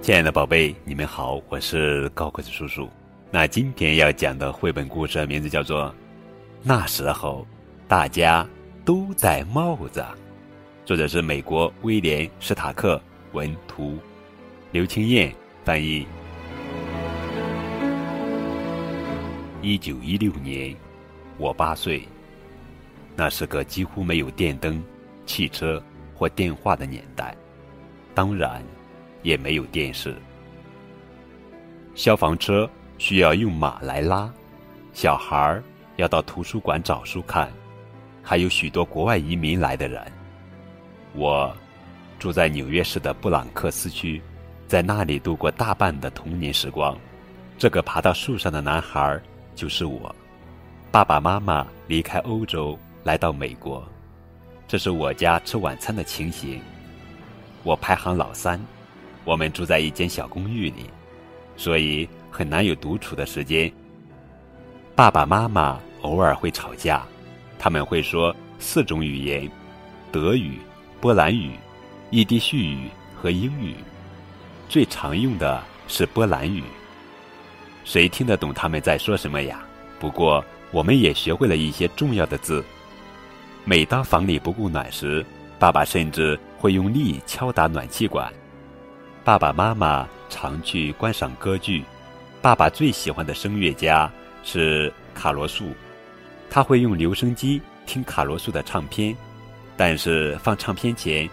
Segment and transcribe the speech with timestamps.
[0.00, 2.88] 亲爱的宝贝，你们好，我是高个子叔叔。
[3.30, 5.84] 那今天要讲的绘本故事名字叫做
[6.62, 7.46] 《那时候
[7.86, 8.48] 大家
[8.84, 10.00] 都戴帽子》，
[10.86, 12.98] 作者是美国威廉·史塔克
[13.32, 13.98] 文图，
[14.70, 15.34] 刘青燕
[15.64, 16.06] 翻译。
[19.60, 20.74] 一九一六年，
[21.36, 22.08] 我八岁，
[23.14, 24.82] 那是个几乎没有电灯、
[25.26, 25.82] 汽车
[26.14, 27.36] 或电话的年代，
[28.14, 28.62] 当然。
[29.22, 30.16] 也没有电视，
[31.94, 34.28] 消防车需要用马来拉，
[34.92, 35.62] 小孩
[35.94, 37.48] 要到图书馆找书看，
[38.20, 40.02] 还有许多国外移民来的人。
[41.14, 41.56] 我
[42.18, 44.20] 住在纽约市的布朗克斯区，
[44.66, 46.98] 在那里度过大半的童年时光。
[47.56, 49.22] 这个爬到树上的男孩
[49.54, 50.12] 就是我。
[50.90, 53.86] 爸爸妈妈离开欧洲来到美国，
[54.72, 56.58] 这是我家吃晚餐的情形。
[57.62, 58.58] 我排行老三。
[59.22, 60.86] 我们住在一间小公寓里，
[61.58, 63.70] 所以很难有独处的时间。
[64.96, 67.02] 爸爸妈妈偶尔会吵架，
[67.58, 69.46] 他们会说四种语言：
[70.10, 70.58] 德语、
[71.02, 71.50] 波兰语、
[72.08, 73.74] 伊地叙语和英语。
[74.70, 76.64] 最常用的是波兰语。
[77.84, 79.62] 谁听得懂他们在说什么呀？
[80.00, 82.64] 不过我们也学会了一些重要的字。
[83.64, 85.24] 每当房里不供暖时，
[85.58, 88.32] 爸爸甚至会用力敲打暖气管。
[89.24, 91.84] 爸爸妈妈常去观赏歌剧，
[92.40, 94.10] 爸爸最喜欢的声乐家
[94.42, 95.66] 是卡罗素，
[96.50, 99.16] 他会用留声机听卡罗素的唱片，
[99.76, 101.30] 但是放唱片前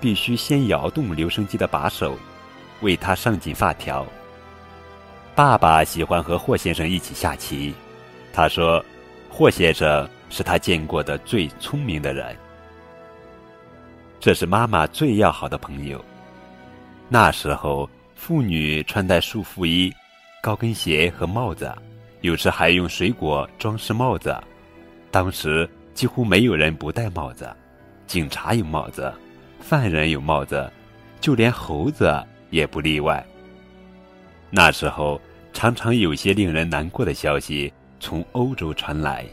[0.00, 2.16] 必须先摇动留声机的把手，
[2.82, 4.06] 为他上紧发条。
[5.34, 7.74] 爸爸喜欢和霍先生一起下棋，
[8.32, 8.84] 他说
[9.28, 12.36] 霍先生是他见过的最聪明的人，
[14.18, 16.04] 这是妈妈最要好的朋友。
[17.08, 19.94] 那时候，妇女穿戴束缚衣、
[20.42, 21.72] 高跟鞋和帽子，
[22.22, 24.36] 有时还用水果装饰帽子。
[25.12, 27.48] 当时几乎没有人不戴帽子，
[28.08, 29.14] 警察有帽子，
[29.60, 30.68] 犯人有帽子，
[31.20, 32.12] 就连猴子
[32.50, 33.24] 也不例外。
[34.50, 35.20] 那时候，
[35.52, 39.24] 常常有些令人难过的消息从欧洲传来，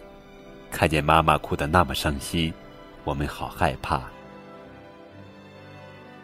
[0.71, 2.51] 看见妈妈哭得那么伤心，
[3.03, 4.01] 我们好害怕。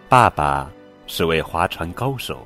[0.10, 0.72] 爸爸。
[1.10, 2.46] 是位划船高手。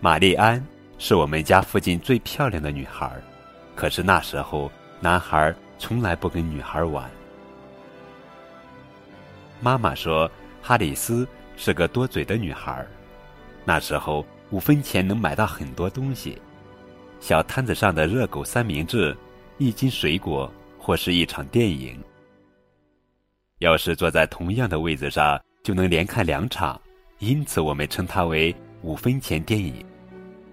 [0.00, 0.60] 玛丽安
[0.98, 3.08] 是我们家附近最漂亮的女孩，
[3.76, 4.68] 可是那时候
[4.98, 7.08] 男孩从来不跟女孩玩。
[9.60, 10.28] 妈妈说
[10.60, 11.24] 哈里斯
[11.56, 12.84] 是个多嘴的女孩。
[13.64, 16.42] 那时候五分钱能买到很多东西：
[17.20, 19.16] 小摊子上的热狗三明治、
[19.58, 20.52] 一斤水果
[20.84, 21.98] 或是一场电影。
[23.60, 26.78] 要是坐在同样的位子上，就能连看两场。
[27.20, 29.82] 因此，我们称它为五分钱电影。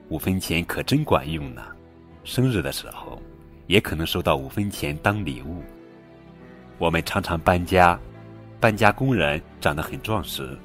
[0.08, 1.62] 五分钱可真管用呢！
[2.24, 3.22] 生日的时候，
[3.68, 5.62] 也可能收到五分钱当礼物。
[6.78, 8.00] 我们常常搬家，
[8.58, 10.58] 搬家工人长得很壮实。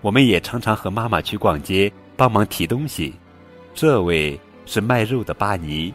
[0.00, 3.14] 我们也常常和妈妈去逛街，帮忙提东西。
[3.74, 5.94] 这位是卖肉的巴尼。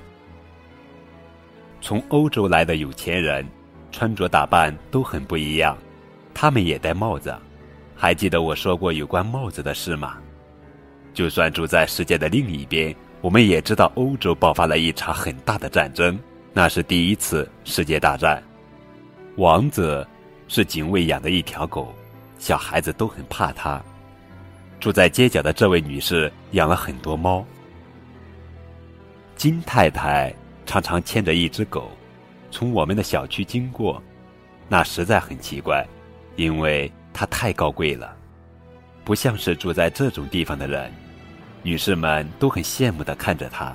[1.84, 3.46] 从欧洲来的有钱人，
[3.92, 5.78] 穿着打扮都很不一样。
[6.34, 7.38] 他们也戴帽子。
[7.94, 10.16] 还记得我说过有关帽子的事吗？
[11.14, 16.18] 就算住在世界的另一边，我们也知道欧洲爆发了一场很大的战争，
[16.54, 18.42] 那是第一次世界大战。
[19.36, 20.08] 王子
[20.48, 21.94] 是警卫养的一条狗，
[22.40, 23.84] 小孩子都很怕它。
[24.80, 27.46] 住在街角的这位女士养了很多猫。
[29.36, 30.34] 金太太
[30.66, 31.92] 常常牵着一只狗，
[32.52, 34.02] 从我们的小区经过，
[34.68, 35.86] 那实在很奇怪，
[36.36, 36.92] 因为。
[37.16, 38.18] 它太高贵了，
[39.06, 40.92] 不像是住在这种地方的人。
[41.62, 43.72] 女士们都很羡慕地看着他。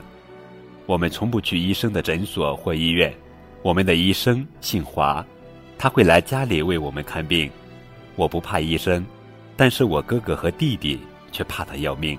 [0.87, 3.15] 我们从不去医生的诊所或医院。
[3.63, 5.25] 我们的医生姓华，
[5.79, 7.49] 他会来家里为我们看病。
[8.17, 9.07] 我不怕医生，
[9.57, 10.99] 但是我哥哥和弟弟
[11.31, 12.19] 却怕他要命。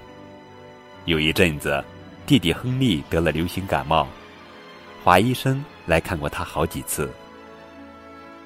[1.04, 1.84] 有一阵子，
[2.26, 4.08] 弟弟亨利得了流行感冒，
[5.04, 7.10] 华医生来看过他好几次。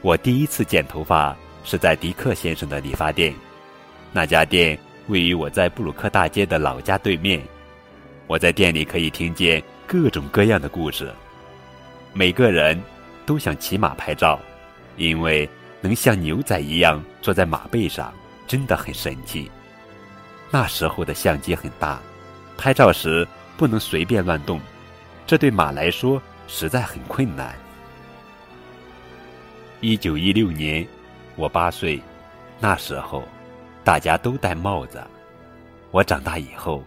[0.01, 1.35] 我第一次剪头发。
[1.65, 3.33] 是在迪克先生的理发店，
[4.11, 4.77] 那家店
[5.07, 7.41] 位于我在布鲁克大街的老家对面。
[8.27, 11.09] 我在店里可以听见各种各样的故事。
[12.11, 12.77] 每个人
[13.25, 14.37] 都想骑马拍照，
[14.97, 18.13] 因为能像牛仔一样坐在马背上，
[18.45, 19.49] 真的很神奇。
[20.51, 22.01] 那时候的相机很大，
[22.57, 24.59] 拍照时不能随便乱动，
[25.25, 27.55] 这对马来说实在很困难。
[29.81, 30.87] 一九一六年。
[31.35, 31.99] 我八岁，
[32.59, 33.23] 那时候，
[33.83, 35.03] 大家都戴帽子。
[35.89, 36.83] 我长大以后，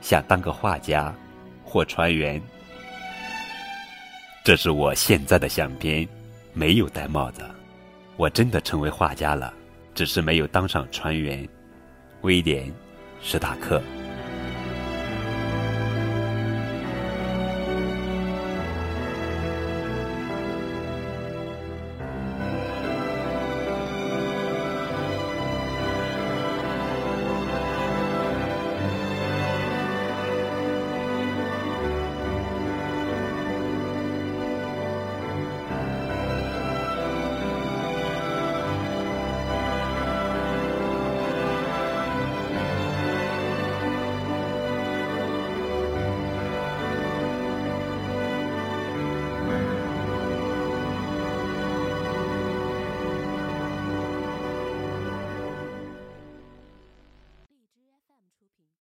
[0.00, 1.12] 想当个画家
[1.64, 2.40] 或船员。
[4.44, 6.08] 这是我现在的相片，
[6.52, 7.42] 没有戴帽子。
[8.16, 9.52] 我真的成为画家了，
[9.96, 11.44] 只是没有当上船员。
[12.20, 12.66] 威廉·
[13.20, 13.82] 史塔克。